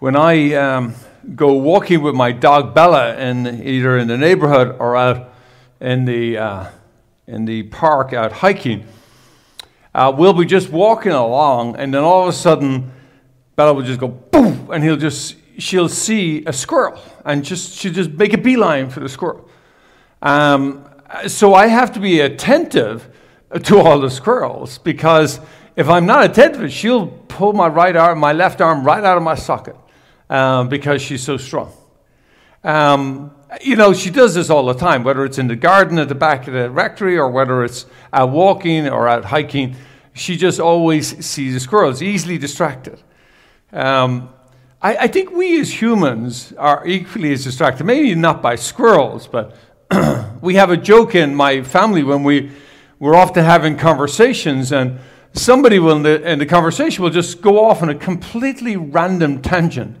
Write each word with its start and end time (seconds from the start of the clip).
when 0.00 0.16
I 0.16 0.54
um, 0.54 0.94
go 1.36 1.52
walking 1.52 2.00
with 2.00 2.14
my 2.14 2.32
dog 2.32 2.74
Bella 2.74 3.16
in 3.18 3.62
either 3.62 3.98
in 3.98 4.08
the 4.08 4.16
neighborhood 4.16 4.76
or 4.80 4.96
out 4.96 5.34
in 5.78 6.06
the 6.06 6.38
uh, 6.38 6.70
in 7.26 7.44
the 7.44 7.64
park 7.64 8.14
out 8.14 8.32
hiking, 8.32 8.86
uh, 9.94 10.10
we'll 10.16 10.32
be 10.32 10.46
just 10.46 10.70
walking 10.70 11.12
along, 11.12 11.76
and 11.76 11.92
then 11.92 12.02
all 12.02 12.22
of 12.22 12.28
a 12.28 12.32
sudden, 12.32 12.90
Bella 13.56 13.74
will 13.74 13.82
just 13.82 14.00
go 14.00 14.08
boom, 14.08 14.70
and 14.72 14.82
he'll 14.82 14.96
just 14.96 15.36
she'll 15.58 15.88
see 15.88 16.46
a 16.46 16.52
squirrel, 16.52 16.98
and 17.26 17.44
just 17.44 17.76
she'll 17.76 17.92
just 17.92 18.10
make 18.12 18.32
a 18.32 18.38
beeline 18.38 18.88
for 18.88 19.00
the 19.00 19.08
squirrel. 19.08 19.50
Um, 20.22 20.88
so 21.26 21.52
I 21.52 21.66
have 21.66 21.92
to 21.92 22.00
be 22.00 22.20
attentive 22.20 23.10
to 23.64 23.78
all 23.78 24.00
the 24.00 24.10
squirrels 24.10 24.78
because 24.78 25.40
if 25.76 25.90
I'm 25.90 26.06
not 26.06 26.24
attentive, 26.24 26.72
she'll 26.72 27.06
pull 27.06 27.52
my 27.52 27.68
right 27.68 27.94
arm, 27.94 28.18
my 28.18 28.32
left 28.32 28.62
arm, 28.62 28.82
right 28.82 29.04
out 29.04 29.18
of 29.18 29.22
my 29.22 29.34
socket 29.34 29.76
um, 30.30 30.68
because 30.68 31.02
she's 31.02 31.22
so 31.22 31.36
strong. 31.36 31.72
Um, 32.64 33.32
you 33.62 33.74
know, 33.74 33.92
she 33.92 34.10
does 34.10 34.34
this 34.34 34.48
all 34.48 34.64
the 34.64 34.74
time, 34.74 35.02
whether 35.02 35.24
it's 35.24 35.38
in 35.38 35.48
the 35.48 35.56
garden 35.56 35.98
at 35.98 36.08
the 36.08 36.14
back 36.14 36.46
of 36.46 36.54
the 36.54 36.70
rectory 36.70 37.18
or 37.18 37.28
whether 37.28 37.64
it's 37.64 37.84
out 38.12 38.30
walking 38.30 38.88
or 38.88 39.08
out 39.08 39.26
hiking. 39.26 39.76
She 40.14 40.36
just 40.36 40.60
always 40.60 41.24
sees 41.24 41.54
a 41.54 41.60
squirrel, 41.60 41.90
is 41.90 42.02
easily 42.02 42.38
distracted. 42.38 43.02
Um, 43.72 44.30
I, 44.80 44.96
I, 44.96 45.06
think 45.06 45.30
we 45.30 45.60
as 45.60 45.80
humans 45.80 46.52
are 46.58 46.86
equally 46.86 47.32
as 47.32 47.44
distracted, 47.44 47.84
maybe 47.84 48.14
not 48.14 48.42
by 48.42 48.56
squirrels, 48.56 49.28
but 49.28 49.56
we 50.40 50.54
have 50.54 50.70
a 50.70 50.76
joke 50.76 51.14
in 51.14 51.34
my 51.34 51.62
family 51.62 52.02
when 52.02 52.24
we, 52.24 52.50
we're 52.98 53.14
often 53.14 53.44
having 53.44 53.76
conversations 53.76 54.72
and 54.72 54.98
somebody 55.32 55.78
will 55.78 55.96
in 55.96 56.02
the, 56.02 56.28
in 56.28 56.38
the 56.40 56.46
conversation 56.46 57.04
will 57.04 57.10
just 57.10 57.40
go 57.40 57.64
off 57.64 57.82
on 57.82 57.88
a 57.88 57.94
completely 57.94 58.76
random 58.76 59.40
tangent. 59.40 59.96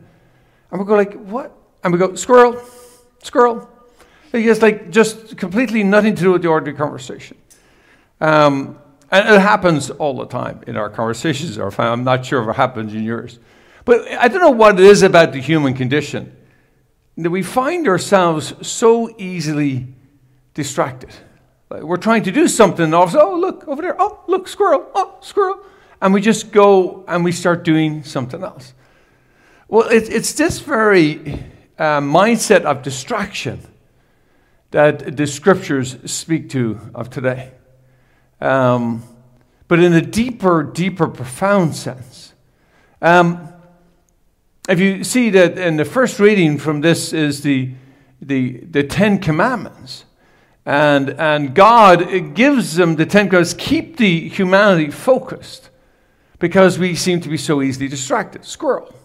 And 0.70 0.80
we 0.80 0.86
go 0.86 0.94
like, 0.94 1.14
what? 1.14 1.56
And 1.82 1.92
we 1.92 1.98
go, 1.98 2.14
squirrel, 2.14 2.60
squirrel. 3.22 3.68
It's 4.32 4.62
like 4.62 4.90
just 4.90 5.36
completely 5.36 5.82
nothing 5.82 6.14
to 6.14 6.22
do 6.22 6.32
with 6.32 6.42
the 6.42 6.48
ordinary 6.48 6.76
conversation. 6.76 7.36
Um, 8.20 8.78
and 9.10 9.28
it 9.28 9.40
happens 9.40 9.90
all 9.90 10.16
the 10.16 10.26
time 10.26 10.62
in 10.66 10.76
our 10.76 10.88
conversations. 10.88 11.58
Or 11.58 11.72
I'm 11.80 12.04
not 12.04 12.24
sure 12.24 12.42
if 12.42 12.48
it 12.48 12.56
happens 12.56 12.94
in 12.94 13.02
yours. 13.02 13.40
But 13.84 14.08
I 14.12 14.28
don't 14.28 14.40
know 14.40 14.50
what 14.50 14.78
it 14.78 14.86
is 14.86 15.02
about 15.02 15.32
the 15.32 15.40
human 15.40 15.74
condition 15.74 16.36
that 17.16 17.30
we 17.30 17.42
find 17.42 17.88
ourselves 17.88 18.54
so 18.66 19.14
easily 19.18 19.88
distracted. 20.54 21.10
Like 21.68 21.82
we're 21.82 21.96
trying 21.96 22.22
to 22.24 22.32
do 22.32 22.48
something, 22.48 22.84
and 22.84 22.94
all 22.94 23.04
of 23.04 23.14
a 23.14 23.20
oh, 23.20 23.36
look, 23.36 23.66
over 23.66 23.82
there. 23.82 23.96
Oh, 23.98 24.20
look, 24.26 24.48
squirrel. 24.48 24.86
Oh, 24.94 25.18
squirrel. 25.20 25.60
And 26.00 26.14
we 26.14 26.20
just 26.20 26.52
go 26.52 27.04
and 27.08 27.24
we 27.24 27.32
start 27.32 27.64
doing 27.64 28.02
something 28.04 28.42
else. 28.42 28.74
Well, 29.70 29.88
it, 29.88 30.12
it's 30.12 30.32
this 30.32 30.58
very 30.58 31.44
uh, 31.78 32.00
mindset 32.00 32.62
of 32.62 32.82
distraction 32.82 33.60
that 34.72 35.16
the 35.16 35.28
scriptures 35.28 35.96
speak 36.10 36.50
to 36.50 36.80
of 36.92 37.08
today. 37.08 37.52
Um, 38.40 39.04
but 39.68 39.78
in 39.78 39.92
a 39.92 40.02
deeper, 40.02 40.64
deeper, 40.64 41.06
profound 41.06 41.76
sense. 41.76 42.34
Um, 43.00 43.48
if 44.68 44.80
you 44.80 45.04
see 45.04 45.30
that 45.30 45.56
in 45.56 45.76
the 45.76 45.84
first 45.84 46.18
reading 46.18 46.58
from 46.58 46.80
this 46.80 47.12
is 47.12 47.42
the, 47.42 47.72
the, 48.20 48.64
the 48.68 48.82
Ten 48.82 49.20
Commandments. 49.20 50.04
And, 50.66 51.10
and 51.10 51.54
God 51.54 52.34
gives 52.34 52.74
them 52.74 52.96
the 52.96 53.06
Ten 53.06 53.28
Commandments, 53.28 53.54
keep 53.54 53.98
the 53.98 54.28
humanity 54.30 54.90
focused 54.90 55.70
because 56.40 56.76
we 56.76 56.96
seem 56.96 57.20
to 57.20 57.28
be 57.28 57.36
so 57.36 57.62
easily 57.62 57.86
distracted. 57.86 58.44
Squirrel 58.44 58.96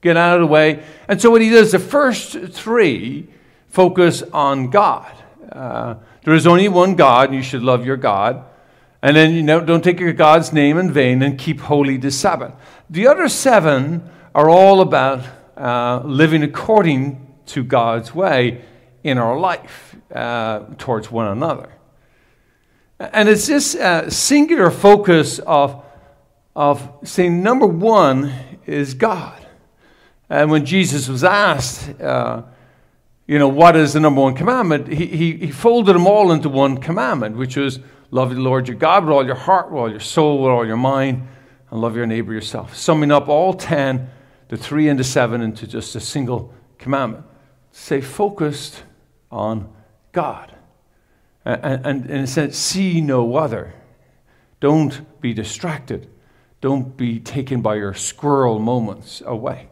get 0.00 0.16
out 0.16 0.34
of 0.34 0.40
the 0.40 0.46
way. 0.46 0.82
And 1.08 1.20
so 1.20 1.30
what 1.30 1.42
he 1.42 1.50
does, 1.50 1.72
the 1.72 1.78
first 1.78 2.32
three 2.32 3.28
focus 3.68 4.22
on 4.32 4.70
God. 4.70 5.12
Uh, 5.50 5.94
there 6.24 6.34
is 6.34 6.46
only 6.46 6.68
one 6.68 6.94
God, 6.94 7.28
and 7.28 7.36
you 7.36 7.42
should 7.42 7.62
love 7.62 7.86
your 7.86 7.96
God. 7.96 8.44
And 9.02 9.16
then 9.16 9.32
you 9.32 9.42
know, 9.42 9.60
don't 9.60 9.82
take 9.82 9.98
your 9.98 10.12
God's 10.12 10.52
name 10.52 10.76
in 10.78 10.92
vain 10.92 11.22
and 11.22 11.38
keep 11.38 11.60
holy 11.60 11.96
the 11.96 12.10
Sabbath. 12.10 12.52
The 12.90 13.06
other 13.06 13.28
seven 13.28 14.08
are 14.34 14.48
all 14.48 14.80
about 14.80 15.24
uh, 15.56 16.02
living 16.04 16.42
according 16.42 17.26
to 17.46 17.64
God's 17.64 18.14
way 18.14 18.64
in 19.02 19.18
our 19.18 19.38
life 19.38 19.96
uh, 20.14 20.60
towards 20.76 21.10
one 21.10 21.28
another. 21.28 21.70
And 22.98 23.28
it's 23.28 23.46
this 23.46 23.74
uh, 23.74 24.10
singular 24.10 24.70
focus 24.70 25.38
of, 25.38 25.82
of 26.54 26.90
saying, 27.02 27.42
number 27.42 27.66
one 27.66 28.32
is 28.66 28.92
God. 28.92 29.40
And 30.30 30.50
when 30.50 30.64
Jesus 30.64 31.08
was 31.08 31.24
asked, 31.24 32.00
uh, 32.00 32.44
you 33.26 33.38
know, 33.38 33.48
what 33.48 33.74
is 33.74 33.92
the 33.92 34.00
number 34.00 34.20
one 34.20 34.34
commandment, 34.34 34.86
he, 34.86 35.06
he, 35.06 35.36
he 35.36 35.50
folded 35.50 35.94
them 35.94 36.06
all 36.06 36.30
into 36.30 36.48
one 36.48 36.78
commandment, 36.78 37.36
which 37.36 37.56
was 37.56 37.80
love 38.12 38.30
the 38.30 38.40
Lord 38.40 38.68
your 38.68 38.76
God 38.76 39.04
with 39.04 39.12
all 39.12 39.26
your 39.26 39.34
heart, 39.34 39.70
with 39.70 39.78
all 39.78 39.90
your 39.90 40.00
soul, 40.00 40.40
with 40.40 40.50
all 40.50 40.64
your 40.64 40.76
mind, 40.76 41.26
and 41.70 41.80
love 41.80 41.96
your 41.96 42.06
neighbor 42.06 42.32
yourself. 42.32 42.76
Summing 42.76 43.10
up 43.10 43.28
all 43.28 43.54
10, 43.54 44.08
the 44.48 44.56
three 44.56 44.88
and 44.88 44.98
the 44.98 45.04
seven, 45.04 45.42
into 45.42 45.66
just 45.66 45.96
a 45.96 46.00
single 46.00 46.54
commandment. 46.78 47.24
Stay 47.72 48.00
focused 48.00 48.84
on 49.30 49.72
God. 50.12 50.54
And, 51.44 51.86
and, 51.86 52.06
and 52.06 52.24
it 52.24 52.28
says, 52.28 52.56
see 52.56 53.00
no 53.00 53.36
other. 53.36 53.74
Don't 54.60 55.20
be 55.20 55.32
distracted. 55.32 56.08
Don't 56.60 56.96
be 56.96 57.18
taken 57.18 57.62
by 57.62 57.76
your 57.76 57.94
squirrel 57.94 58.58
moments 58.58 59.22
away. 59.24 59.70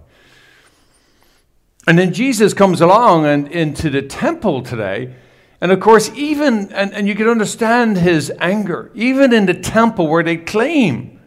And 1.88 1.98
then 1.98 2.12
Jesus 2.12 2.52
comes 2.52 2.82
along 2.82 3.24
and 3.24 3.48
into 3.48 3.88
the 3.88 4.02
temple 4.02 4.60
today. 4.60 5.14
And 5.58 5.72
of 5.72 5.80
course, 5.80 6.10
even, 6.14 6.70
and, 6.74 6.92
and 6.92 7.08
you 7.08 7.14
can 7.14 7.26
understand 7.26 7.96
his 7.96 8.30
anger, 8.40 8.90
even 8.94 9.32
in 9.32 9.46
the 9.46 9.54
temple 9.54 10.06
where 10.06 10.22
they 10.22 10.36
claim, 10.36 11.18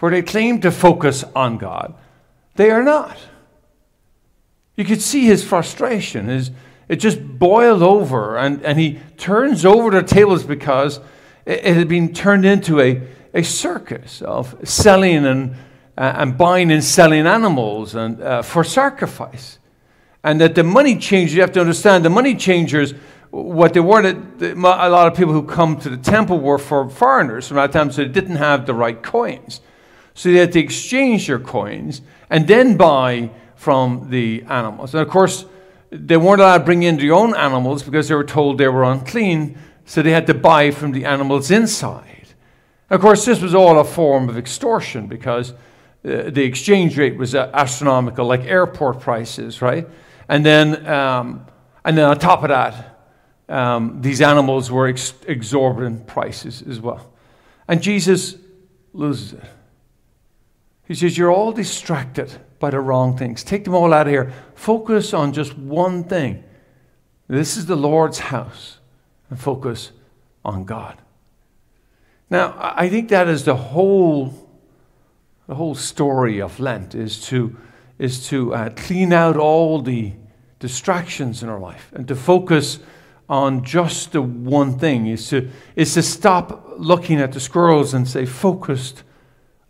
where 0.00 0.10
they 0.10 0.22
claim 0.22 0.60
to 0.62 0.72
focus 0.72 1.22
on 1.36 1.58
God, 1.58 1.94
they 2.56 2.72
are 2.72 2.82
not. 2.82 3.16
You 4.74 4.84
could 4.84 5.00
see 5.00 5.26
his 5.26 5.44
frustration. 5.44 6.26
His, 6.26 6.50
it 6.88 6.96
just 6.96 7.22
boiled 7.24 7.84
over, 7.84 8.36
and, 8.36 8.60
and 8.64 8.80
he 8.80 8.98
turns 9.16 9.64
over 9.64 9.92
the 9.92 10.02
tables 10.02 10.42
because 10.42 10.98
it, 11.44 11.64
it 11.64 11.76
had 11.76 11.86
been 11.86 12.12
turned 12.12 12.44
into 12.44 12.80
a, 12.80 13.00
a 13.32 13.44
circus 13.44 14.22
of 14.22 14.56
selling 14.68 15.24
and 15.24 15.54
uh, 15.96 16.12
and 16.16 16.36
buying 16.36 16.70
and 16.70 16.84
selling 16.84 17.26
animals 17.26 17.94
and, 17.94 18.20
uh, 18.20 18.42
for 18.42 18.64
sacrifice. 18.64 19.58
And 20.22 20.40
that 20.40 20.54
the 20.54 20.64
money 20.64 20.96
changers, 20.98 21.34
you 21.34 21.40
have 21.40 21.52
to 21.52 21.60
understand, 21.60 22.04
the 22.04 22.10
money 22.10 22.34
changers, 22.34 22.94
what 23.30 23.74
they 23.74 23.80
were, 23.80 24.00
a 24.00 24.54
lot 24.54 25.06
of 25.06 25.16
people 25.16 25.32
who 25.32 25.42
come 25.42 25.78
to 25.80 25.88
the 25.88 25.96
temple 25.96 26.40
were 26.40 26.58
for 26.58 26.88
foreigners 26.88 27.48
from 27.48 27.56
that 27.56 27.72
time, 27.72 27.90
so 27.90 28.02
they 28.02 28.08
didn't 28.08 28.36
have 28.36 28.66
the 28.66 28.74
right 28.74 29.02
coins. 29.02 29.60
So 30.14 30.30
they 30.30 30.38
had 30.38 30.52
to 30.52 30.60
exchange 30.60 31.26
their 31.26 31.38
coins 31.38 32.02
and 32.30 32.48
then 32.48 32.76
buy 32.76 33.30
from 33.54 34.08
the 34.10 34.42
animals. 34.48 34.94
And 34.94 35.02
of 35.02 35.08
course, 35.08 35.44
they 35.90 36.16
weren't 36.16 36.40
allowed 36.40 36.58
to 36.58 36.64
bring 36.64 36.82
in 36.82 36.96
their 36.96 37.12
own 37.12 37.34
animals 37.36 37.82
because 37.82 38.08
they 38.08 38.14
were 38.14 38.24
told 38.24 38.58
they 38.58 38.68
were 38.68 38.84
unclean, 38.84 39.58
so 39.84 40.02
they 40.02 40.10
had 40.10 40.26
to 40.26 40.34
buy 40.34 40.70
from 40.70 40.92
the 40.92 41.04
animals 41.04 41.50
inside. 41.50 42.28
Of 42.88 43.00
course, 43.00 43.24
this 43.24 43.40
was 43.40 43.54
all 43.54 43.78
a 43.78 43.84
form 43.84 44.28
of 44.28 44.38
extortion 44.38 45.06
because 45.06 45.52
uh, 46.06 46.30
the 46.30 46.44
exchange 46.44 46.96
rate 46.96 47.16
was 47.16 47.34
uh, 47.34 47.50
astronomical, 47.52 48.26
like 48.26 48.44
airport 48.44 49.00
prices, 49.00 49.60
right? 49.60 49.88
And 50.28 50.46
then, 50.46 50.86
um, 50.86 51.46
and 51.84 51.98
then 51.98 52.04
on 52.04 52.18
top 52.18 52.42
of 52.42 52.50
that, 52.50 52.98
um, 53.48 54.00
these 54.02 54.20
animals 54.20 54.70
were 54.70 54.86
ex- 54.86 55.14
exorbitant 55.26 56.06
prices 56.06 56.62
as 56.62 56.80
well. 56.80 57.12
And 57.66 57.82
Jesus 57.82 58.36
loses 58.92 59.34
it. 59.34 59.44
He 60.86 60.94
says, 60.94 61.18
You're 61.18 61.32
all 61.32 61.52
distracted 61.52 62.32
by 62.60 62.70
the 62.70 62.80
wrong 62.80 63.16
things. 63.16 63.42
Take 63.42 63.64
them 63.64 63.74
all 63.74 63.92
out 63.92 64.06
of 64.06 64.12
here. 64.12 64.32
Focus 64.54 65.12
on 65.12 65.32
just 65.32 65.58
one 65.58 66.04
thing. 66.04 66.44
This 67.28 67.56
is 67.56 67.66
the 67.66 67.76
Lord's 67.76 68.18
house. 68.18 68.78
And 69.28 69.40
focus 69.40 69.90
on 70.44 70.64
God. 70.64 70.98
Now, 72.30 72.54
I 72.56 72.88
think 72.88 73.08
that 73.08 73.26
is 73.26 73.44
the 73.44 73.56
whole 73.56 74.45
the 75.46 75.54
whole 75.54 75.74
story 75.74 76.40
of 76.40 76.58
Lent 76.58 76.94
is 76.94 77.20
to, 77.26 77.56
is 77.98 78.26
to 78.28 78.54
uh, 78.54 78.70
clean 78.70 79.12
out 79.12 79.36
all 79.36 79.80
the 79.80 80.12
distractions 80.58 81.42
in 81.42 81.48
our 81.48 81.60
life 81.60 81.90
and 81.94 82.08
to 82.08 82.16
focus 82.16 82.78
on 83.28 83.64
just 83.64 84.12
the 84.12 84.22
one 84.22 84.78
thing, 84.78 85.06
is 85.06 85.28
to, 85.28 85.50
is 85.74 85.94
to 85.94 86.02
stop 86.02 86.74
looking 86.76 87.20
at 87.20 87.32
the 87.32 87.40
squirrels 87.40 87.94
and 87.94 88.06
say, 88.06 88.24
focused 88.24 89.02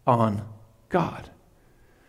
on 0.06 0.46
God. 0.88 1.30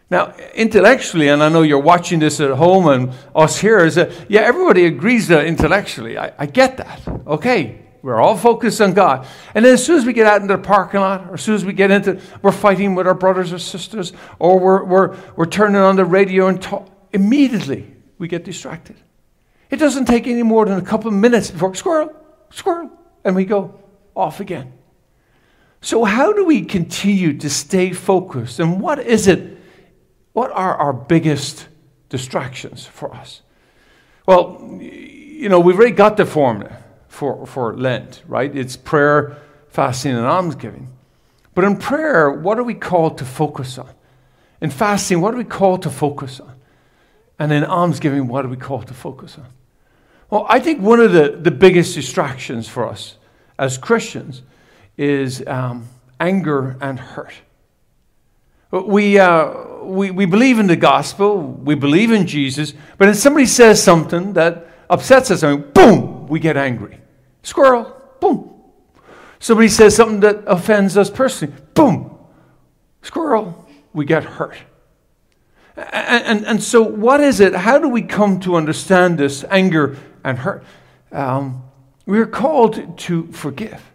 Now, 0.09 0.33
intellectually, 0.55 1.27
and 1.27 1.43
I 1.43 1.49
know 1.49 1.63
you're 1.63 1.79
watching 1.79 2.19
this 2.19 2.39
at 2.39 2.51
home 2.51 2.87
and 2.87 3.13
us 3.35 3.59
here, 3.59 3.79
is 3.79 3.95
that, 3.95 4.11
yeah, 4.29 4.41
everybody 4.41 4.85
agrees 4.85 5.27
that 5.27 5.45
intellectually. 5.45 6.17
I, 6.17 6.31
I 6.37 6.45
get 6.45 6.77
that. 6.77 7.01
Okay, 7.25 7.86
We're 8.07 8.21
all 8.21 8.37
focused 8.37 8.79
on 8.79 8.93
God. 8.93 9.27
And 9.53 9.65
then 9.65 9.73
as 9.73 9.85
soon 9.85 9.97
as 9.97 10.05
we 10.05 10.13
get 10.13 10.27
out 10.27 10.41
into 10.41 10.55
the 10.55 10.63
parking 10.63 11.01
lot, 11.01 11.27
or 11.29 11.33
as 11.33 11.41
soon 11.41 11.55
as 11.55 11.65
we 11.65 11.73
get 11.73 11.91
into, 11.91 12.21
we're 12.41 12.53
fighting 12.53 12.95
with 12.95 13.05
our 13.05 13.13
brothers 13.13 13.51
or 13.51 13.59
sisters, 13.59 14.13
or 14.39 14.57
we're, 14.57 14.85
we're, 14.85 15.17
we're 15.35 15.45
turning 15.45 15.75
on 15.75 15.97
the 15.97 16.05
radio 16.05 16.47
and 16.47 16.61
talk, 16.61 16.87
immediately 17.11 17.85
we 18.17 18.29
get 18.29 18.45
distracted. 18.45 18.95
It 19.69 19.75
doesn't 19.75 20.05
take 20.05 20.25
any 20.25 20.41
more 20.41 20.65
than 20.65 20.77
a 20.77 20.81
couple 20.81 21.09
of 21.09 21.15
minutes 21.15 21.51
before 21.51 21.75
squirrel, 21.75 22.15
squirrel, 22.49 22.89
and 23.25 23.35
we 23.35 23.43
go 23.43 23.77
off 24.15 24.39
again. 24.39 24.71
So, 25.81 26.05
how 26.05 26.31
do 26.31 26.45
we 26.45 26.63
continue 26.63 27.37
to 27.39 27.49
stay 27.49 27.91
focused? 27.91 28.61
And 28.61 28.79
what 28.79 28.99
is 28.99 29.27
it? 29.27 29.57
What 30.31 30.51
are 30.51 30.77
our 30.77 30.93
biggest 30.93 31.67
distractions 32.07 32.85
for 32.85 33.13
us? 33.13 33.41
Well, 34.25 34.79
you 34.79 35.49
know, 35.49 35.59
we've 35.59 35.75
already 35.75 35.91
got 35.91 36.15
the 36.15 36.25
formula 36.25 36.85
for, 37.17 37.47
for 37.47 37.75
Lent, 37.75 38.21
right? 38.27 38.55
It's 38.55 38.77
prayer, 38.77 39.37
fasting, 39.69 40.15
and 40.15 40.23
almsgiving. 40.23 40.87
But 41.55 41.63
in 41.63 41.75
prayer, 41.75 42.29
what 42.29 42.59
are 42.59 42.63
we 42.63 42.75
called 42.75 43.17
to 43.17 43.25
focus 43.25 43.79
on? 43.79 43.89
In 44.61 44.69
fasting, 44.69 45.19
what 45.19 45.33
are 45.33 45.37
we 45.37 45.43
called 45.43 45.81
to 45.81 45.89
focus 45.89 46.39
on? 46.39 46.53
And 47.39 47.51
in 47.51 47.63
almsgiving, 47.63 48.27
what 48.27 48.45
are 48.45 48.49
we 48.49 48.55
called 48.55 48.85
to 48.89 48.93
focus 48.93 49.35
on? 49.39 49.47
Well, 50.29 50.45
I 50.47 50.59
think 50.59 50.79
one 50.79 50.99
of 50.99 51.11
the, 51.11 51.39
the 51.41 51.49
biggest 51.49 51.95
distractions 51.95 52.69
for 52.69 52.87
us 52.87 53.17
as 53.57 53.79
Christians 53.79 54.43
is 54.95 55.43
um, 55.47 55.87
anger 56.19 56.77
and 56.81 56.99
hurt. 56.99 57.33
We, 58.69 59.17
uh, 59.17 59.81
we, 59.81 60.11
we 60.11 60.25
believe 60.27 60.59
in 60.59 60.67
the 60.67 60.75
gospel, 60.75 61.41
we 61.41 61.73
believe 61.73 62.11
in 62.11 62.27
Jesus, 62.27 62.75
but 62.99 63.09
if 63.09 63.15
somebody 63.15 63.47
says 63.47 63.81
something 63.81 64.33
that 64.33 64.67
upsets 64.87 65.31
us, 65.31 65.41
I 65.41 65.55
mean, 65.55 65.71
boom, 65.73 66.27
we 66.27 66.39
get 66.39 66.57
angry. 66.57 66.99
Squirrel, 67.47 67.95
boom. 68.19 68.61
Somebody 69.39 69.69
says 69.69 69.95
something 69.95 70.19
that 70.19 70.43
offends 70.47 70.97
us 70.97 71.09
personally, 71.09 71.55
boom. 71.75 72.13
Squirrel, 73.01 73.69
we 73.93 74.03
get 74.03 74.25
hurt. 74.25 74.57
And, 75.77 76.25
and, 76.25 76.45
and 76.45 76.61
so, 76.61 76.81
what 76.81 77.21
is 77.21 77.39
it? 77.39 77.55
How 77.55 77.79
do 77.79 77.87
we 77.87 78.01
come 78.01 78.41
to 78.41 78.57
understand 78.57 79.17
this 79.17 79.45
anger 79.49 79.95
and 80.25 80.39
hurt? 80.39 80.65
Um, 81.13 81.63
we 82.05 82.19
are 82.19 82.25
called 82.25 82.97
to 82.97 83.31
forgive. 83.31 83.93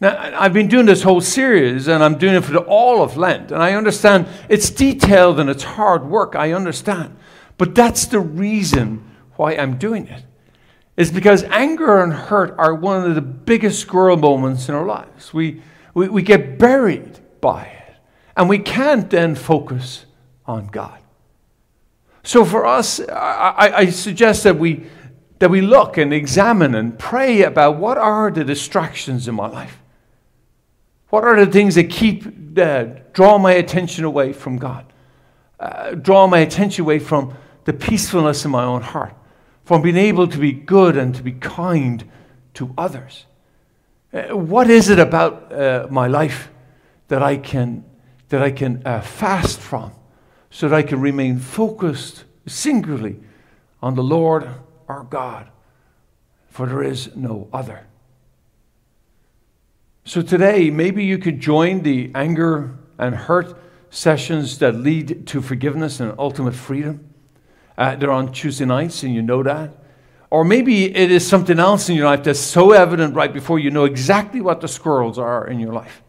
Now, 0.00 0.16
I've 0.40 0.52
been 0.52 0.68
doing 0.68 0.86
this 0.86 1.02
whole 1.02 1.20
series, 1.20 1.88
and 1.88 2.00
I'm 2.00 2.16
doing 2.16 2.36
it 2.36 2.44
for 2.44 2.52
the 2.52 2.60
all 2.60 3.02
of 3.02 3.16
Lent, 3.16 3.50
and 3.50 3.60
I 3.60 3.72
understand 3.72 4.28
it's 4.48 4.70
detailed 4.70 5.40
and 5.40 5.50
it's 5.50 5.64
hard 5.64 6.06
work, 6.06 6.36
I 6.36 6.52
understand. 6.52 7.16
But 7.58 7.74
that's 7.74 8.06
the 8.06 8.20
reason 8.20 9.16
why 9.34 9.56
I'm 9.56 9.78
doing 9.78 10.06
it. 10.06 10.22
It's 10.96 11.10
because 11.10 11.42
anger 11.44 12.02
and 12.02 12.12
hurt 12.12 12.54
are 12.58 12.74
one 12.74 13.04
of 13.04 13.14
the 13.14 13.20
biggest 13.20 13.80
squirrel 13.80 14.16
moments 14.16 14.68
in 14.68 14.74
our 14.74 14.86
lives. 14.86 15.34
We, 15.34 15.62
we, 15.94 16.08
we 16.08 16.22
get 16.22 16.58
buried 16.58 17.20
by 17.40 17.64
it, 17.64 17.94
and 18.36 18.48
we 18.48 18.58
can't 18.58 19.10
then 19.10 19.34
focus 19.34 20.06
on 20.46 20.68
God. 20.68 20.98
So 22.22 22.44
for 22.44 22.66
us, 22.66 22.98
I, 23.00 23.72
I 23.74 23.90
suggest 23.90 24.42
that 24.44 24.58
we, 24.58 24.86
that 25.38 25.50
we 25.50 25.60
look 25.60 25.96
and 25.98 26.12
examine 26.12 26.74
and 26.74 26.98
pray 26.98 27.42
about 27.42 27.76
what 27.76 27.98
are 27.98 28.30
the 28.30 28.42
distractions 28.42 29.28
in 29.28 29.34
my 29.34 29.48
life. 29.48 29.78
What 31.10 31.24
are 31.24 31.44
the 31.44 31.50
things 31.50 31.76
that 31.76 31.90
keep, 31.90 32.24
uh, 32.58 32.84
draw 33.12 33.38
my 33.38 33.52
attention 33.52 34.04
away 34.04 34.32
from 34.32 34.56
God? 34.56 34.92
Uh, 35.60 35.92
draw 35.92 36.26
my 36.26 36.38
attention 36.38 36.82
away 36.82 36.98
from 36.98 37.34
the 37.64 37.72
peacefulness 37.72 38.44
in 38.44 38.50
my 38.50 38.64
own 38.64 38.82
heart, 38.82 39.14
from 39.66 39.82
being 39.82 39.96
able 39.96 40.28
to 40.28 40.38
be 40.38 40.52
good 40.52 40.96
and 40.96 41.12
to 41.16 41.24
be 41.24 41.32
kind 41.32 42.08
to 42.54 42.72
others. 42.78 43.26
Uh, 44.12 44.36
what 44.36 44.70
is 44.70 44.88
it 44.88 45.00
about 45.00 45.52
uh, 45.52 45.88
my 45.90 46.06
life 46.06 46.50
that 47.08 47.20
I 47.20 47.36
can, 47.36 47.84
that 48.28 48.40
I 48.40 48.52
can 48.52 48.80
uh, 48.86 49.00
fast 49.00 49.58
from 49.58 49.90
so 50.50 50.68
that 50.68 50.76
I 50.76 50.82
can 50.82 51.00
remain 51.00 51.40
focused 51.40 52.22
singularly 52.46 53.18
on 53.82 53.96
the 53.96 54.04
Lord 54.04 54.48
our 54.86 55.02
God? 55.02 55.50
For 56.48 56.68
there 56.68 56.84
is 56.84 57.16
no 57.16 57.48
other. 57.52 57.88
So 60.04 60.22
today, 60.22 60.70
maybe 60.70 61.04
you 61.04 61.18
could 61.18 61.40
join 61.40 61.82
the 61.82 62.12
anger 62.14 62.78
and 62.98 63.16
hurt 63.16 63.60
sessions 63.90 64.58
that 64.58 64.76
lead 64.76 65.26
to 65.26 65.42
forgiveness 65.42 65.98
and 65.98 66.14
ultimate 66.20 66.54
freedom. 66.54 67.15
Uh, 67.76 67.96
they're 67.96 68.10
on 68.10 68.32
Tuesday 68.32 68.64
nights, 68.64 69.02
and 69.02 69.14
you 69.14 69.22
know 69.22 69.42
that. 69.42 69.70
Or 70.30 70.44
maybe 70.44 70.84
it 70.84 71.10
is 71.10 71.26
something 71.26 71.58
else 71.58 71.88
in 71.88 71.96
your 71.96 72.06
life 72.06 72.24
that's 72.24 72.40
so 72.40 72.72
evident 72.72 73.14
right 73.14 73.32
before 73.32 73.58
you 73.58 73.70
know 73.70 73.84
exactly 73.84 74.40
what 74.40 74.60
the 74.60 74.68
squirrels 74.68 75.18
are 75.18 75.46
in 75.46 75.60
your 75.60 75.72
life. 75.72 76.02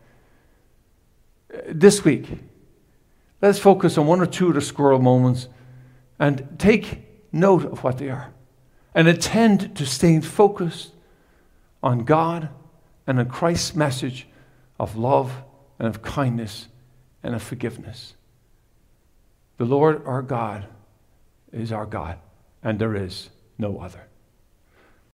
Uh, 1.54 1.60
this 1.68 2.04
week, 2.04 2.28
let's 3.42 3.60
focus 3.60 3.98
on 3.98 4.08
one 4.08 4.22
or 4.22 4.26
two 4.26 4.48
of 4.48 4.56
the 4.56 4.62
squirrel 4.62 5.00
moments 5.00 5.48
and 6.20 6.58
take 6.58 7.06
note 7.32 7.66
of 7.66 7.84
what 7.84 8.00
they 8.00 8.10
are 8.10 8.34
and 8.96 9.08
attend 9.08 9.76
to 9.76 9.86
staying 9.86 10.22
focused 10.22 10.92
on 11.84 12.00
God 12.00 12.50
and 13.06 13.20
on 13.20 13.30
Christ's 13.30 13.76
message 13.76 14.28
of 14.80 14.96
love 14.96 15.44
and 15.78 15.88
of 15.88 16.02
kindness 16.02 16.68
and 17.22 17.36
of 17.36 17.44
forgiveness. 17.44 18.16
The 19.58 19.66
Lord 19.66 20.02
our 20.06 20.22
God 20.22 20.66
is 21.52 21.72
our 21.72 21.86
God, 21.86 22.20
and 22.64 22.80
there 22.80 22.96
is 22.96 23.30
no 23.58 23.80
other. 23.80 24.08